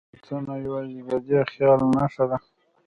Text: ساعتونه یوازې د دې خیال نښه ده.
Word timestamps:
ساعتونه 0.27 0.53
یوازې 0.65 0.99
د 1.09 1.11
دې 1.27 1.39
خیال 1.51 1.79
نښه 1.95 2.25
ده. 2.29 2.37